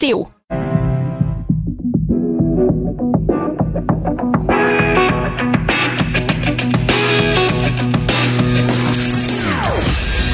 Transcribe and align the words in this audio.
Théo. 0.00 0.26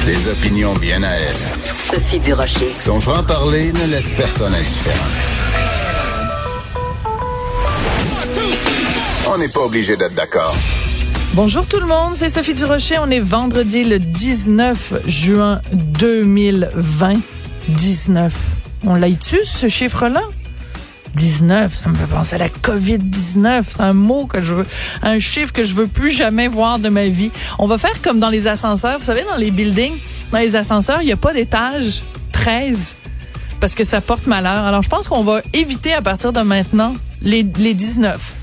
Des 0.05 0.27
opinions 0.29 0.73
bien 0.75 1.03
à 1.03 1.09
elle. 1.09 1.35
Sophie 1.75 2.19
Durocher. 2.19 2.73
Son 2.79 3.01
franc-parler 3.01 3.73
ne 3.73 3.87
laisse 3.87 4.11
personne 4.11 4.55
indifférent. 4.55 4.95
On 9.27 9.37
n'est 9.37 9.49
pas 9.49 9.65
obligé 9.65 9.97
d'être 9.97 10.15
d'accord. 10.15 10.55
Bonjour 11.33 11.65
tout 11.65 11.81
le 11.81 11.87
monde, 11.87 12.15
c'est 12.15 12.29
Sophie 12.29 12.53
Durocher. 12.53 12.99
On 12.99 13.11
est 13.11 13.19
vendredi 13.19 13.83
le 13.83 13.99
19 13.99 15.01
juin 15.05 15.59
2020. 15.73 17.15
19. 17.67 18.56
On 18.83 18.95
l'a-tu, 18.95 19.37
ce 19.43 19.67
chiffre-là? 19.67 20.21
19, 21.15 21.73
ça 21.73 21.89
me 21.89 21.95
fait 21.95 22.05
penser 22.05 22.35
à 22.35 22.37
la 22.37 22.49
COVID-19. 22.49 23.63
C'est 23.67 23.81
un 23.81 23.93
mot 23.93 24.27
que 24.27 24.41
je 24.41 24.53
veux, 24.53 24.65
un 25.01 25.19
chiffre 25.19 25.51
que 25.51 25.63
je 25.63 25.73
veux 25.73 25.87
plus 25.87 26.11
jamais 26.11 26.47
voir 26.47 26.77
de 26.77 26.89
ma 26.89 27.07
vie. 27.07 27.31
On 27.57 27.65
va 27.65 27.77
faire 27.77 28.01
comme 28.03 28.19
dans 28.19 28.29
les 28.29 28.47
ascenseurs. 28.47 28.99
Vous 28.99 29.05
savez, 29.05 29.23
dans 29.23 29.37
les 29.37 29.49
buildings, 29.49 29.95
dans 30.31 30.37
les 30.37 30.55
ascenseurs, 30.55 31.01
il 31.01 31.05
n'y 31.05 31.11
a 31.11 31.17
pas 31.17 31.33
d'étage 31.33 32.03
13 32.33 32.97
parce 33.59 33.73
que 33.73 33.83
ça 33.83 33.99
porte 33.99 34.27
malheur. 34.27 34.65
Alors, 34.65 34.83
je 34.83 34.89
pense 34.89 35.07
qu'on 35.07 35.23
va 35.23 35.41
éviter 35.53 35.93
à 35.93 36.01
partir 36.03 36.31
de 36.31 36.41
maintenant 36.41 36.93
les, 37.21 37.43
les 37.57 37.73
19. 37.73 38.35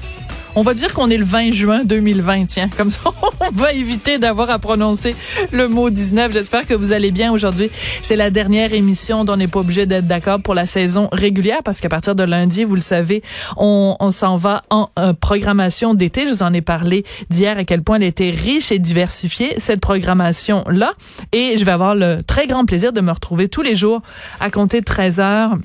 On 0.56 0.62
va 0.62 0.74
dire 0.74 0.94
qu'on 0.94 1.10
est 1.10 1.16
le 1.16 1.24
20 1.24 1.52
juin 1.52 1.84
2020, 1.84 2.46
tiens. 2.46 2.68
Comme 2.76 2.92
ça, 2.92 3.00
on 3.40 3.50
va 3.52 3.72
éviter 3.72 4.18
d'avoir 4.18 4.50
à 4.50 4.60
prononcer 4.60 5.16
le 5.50 5.66
mot 5.66 5.90
19. 5.90 6.32
J'espère 6.32 6.64
que 6.64 6.74
vous 6.74 6.92
allez 6.92 7.10
bien 7.10 7.32
aujourd'hui. 7.32 7.70
C'est 8.02 8.14
la 8.14 8.30
dernière 8.30 8.72
émission 8.72 9.24
dont 9.24 9.32
on 9.32 9.36
n'est 9.36 9.48
pas 9.48 9.58
obligé 9.58 9.86
d'être 9.86 10.06
d'accord 10.06 10.40
pour 10.40 10.54
la 10.54 10.64
saison 10.64 11.08
régulière 11.10 11.64
parce 11.64 11.80
qu'à 11.80 11.88
partir 11.88 12.14
de 12.14 12.22
lundi, 12.22 12.62
vous 12.62 12.76
le 12.76 12.80
savez, 12.80 13.22
on, 13.56 13.96
s'en 14.12 14.36
va 14.36 14.62
en 14.70 14.90
euh, 14.96 15.12
programmation 15.12 15.92
d'été. 15.92 16.24
Je 16.26 16.30
vous 16.30 16.42
en 16.44 16.52
ai 16.52 16.60
parlé 16.60 17.04
d'hier 17.30 17.58
à 17.58 17.64
quel 17.64 17.82
point 17.82 17.96
elle 17.96 18.04
était 18.04 18.30
riche 18.30 18.70
et 18.70 18.78
diversifiée, 18.78 19.54
cette 19.58 19.80
programmation-là. 19.80 20.92
Et 21.32 21.58
je 21.58 21.64
vais 21.64 21.72
avoir 21.72 21.96
le 21.96 22.22
très 22.22 22.46
grand 22.46 22.64
plaisir 22.64 22.92
de 22.92 23.00
me 23.00 23.10
retrouver 23.10 23.48
tous 23.48 23.62
les 23.62 23.74
jours 23.74 24.02
à 24.38 24.50
compter 24.50 24.80
de 24.80 24.84
13 24.84 25.18
heures 25.18 25.58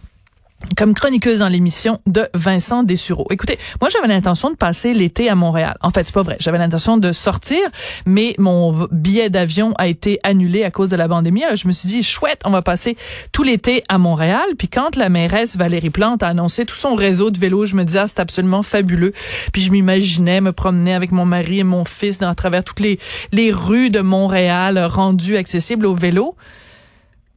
comme 0.78 0.94
chroniqueuse 0.94 1.40
dans 1.40 1.48
l'émission 1.48 2.00
de 2.06 2.28
Vincent 2.34 2.84
Dessureau. 2.84 3.26
Écoutez, 3.32 3.58
moi 3.82 3.90
j'avais 3.90 4.08
l'intention 4.08 4.50
de 4.50 4.56
passer 4.56 4.94
l'été 4.94 5.30
à 5.30 5.36
Montréal. 5.36 5.78
En 5.82 5.92
fait, 5.92 6.06
c'est 6.06 6.14
pas 6.14 6.24
vrai. 6.24 6.38
J'avais 6.40 6.58
l'intention 6.58 6.98
de 6.98 7.12
sortir, 7.12 7.60
mais 8.06 8.36
mon 8.38 8.88
billet 8.92 9.30
d'avion 9.30 9.74
a 9.78 9.88
été 9.88 10.20
annulé 10.24 10.64
à 10.64 10.72
cause 10.72 10.90
de 10.90 10.96
la 10.96 11.08
pandémie. 11.08 11.44
Alors 11.44 11.56
je 11.56 11.68
me 11.68 11.74
suis 11.74 11.90
dit 11.90 12.04
chouette, 12.04 12.42
on 12.46 12.52
va 12.52 12.62
passer 12.62 12.98
tout 13.32 13.44
l'été 13.44 13.84
à 13.90 13.98
Montréal. 13.98 14.46
Puis 14.58 14.68
quand 14.68 14.96
la 14.96 15.10
mairesse 15.10 15.58
Valérie 15.58 15.90
Plante 15.90 16.24
a 16.24 16.28
annoncé 16.28 16.66
tout 16.66 16.76
son 16.76 16.96
réseau 16.96 17.32
de 17.32 17.40
vélos, 17.40 17.66
je 17.66 17.76
me 17.76 17.84
disais 17.84 18.00
ah, 18.00 18.08
c'est 18.08 18.20
absolument 18.20 18.64
fabuleux. 18.64 19.14
Puis 19.54 19.62
je 19.62 19.72
m'imaginais 19.72 20.42
me 20.42 20.52
promener 20.52 20.94
avec 20.94 21.12
mon 21.12 21.26
mari 21.26 21.60
et 21.60 21.64
mon 21.64 21.86
fils 21.86 22.20
dans 22.20 22.30
à 22.30 22.36
travers 22.36 22.64
toutes 22.64 22.80
les 22.80 23.00
les 23.32 23.52
rues 23.52 23.90
de 23.90 24.02
Montréal 24.02 24.78
rendues 24.80 25.38
accessibles 25.38 25.86
au 25.86 25.96
vélo. 25.96 26.36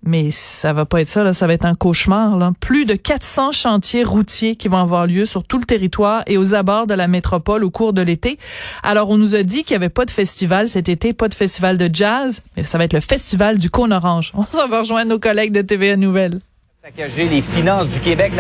Mais 0.04 0.30
ça 0.30 0.72
va 0.72 0.84
pas 0.84 1.00
être 1.00 1.08
ça, 1.08 1.22
là. 1.22 1.32
ça 1.32 1.46
va 1.46 1.52
être 1.52 1.64
un 1.64 1.74
cauchemar. 1.74 2.36
Là. 2.36 2.52
Plus 2.58 2.86
de 2.86 2.94
400 2.94 3.52
chantiers 3.52 4.02
routiers 4.02 4.56
qui 4.56 4.68
vont 4.68 4.78
avoir 4.78 5.06
lieu 5.06 5.26
sur 5.26 5.44
tout 5.44 5.58
le 5.58 5.64
territoire 5.64 6.22
et 6.26 6.38
aux 6.38 6.54
abords 6.54 6.86
de 6.86 6.94
la 6.94 7.06
métropole 7.06 7.62
au 7.62 7.70
cours 7.70 7.92
de 7.92 8.02
l'été. 8.02 8.38
Alors, 8.82 9.10
on 9.10 9.18
nous 9.18 9.34
a 9.34 9.44
dit 9.44 9.62
qu'il 9.62 9.74
y 9.74 9.76
avait 9.76 9.88
pas 9.88 10.04
de 10.04 10.10
festival 10.10 10.68
cet 10.68 10.88
été, 10.88 11.12
pas 11.12 11.28
de 11.28 11.34
festival 11.34 11.78
de 11.78 11.88
jazz, 11.92 12.42
mais 12.56 12.64
ça 12.64 12.78
va 12.78 12.84
être 12.84 12.94
le 12.94 13.00
festival 13.00 13.58
du 13.58 13.70
cône 13.70 13.92
orange. 13.92 14.32
On 14.36 14.44
s'en 14.44 14.68
va 14.68 14.80
rejoindre 14.80 15.10
nos 15.10 15.18
collègues 15.20 15.52
de 15.52 15.62
TVA 15.62 15.96
Nouvelles. 15.96 16.40
Saccager 16.82 17.28
les 17.28 17.42
finances 17.42 17.88
du 17.90 18.00
Québec, 18.00 18.32